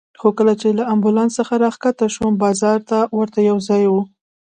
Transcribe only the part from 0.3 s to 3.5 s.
کله چې له امبولانس څخه راکښته شوم، بازار ته ورته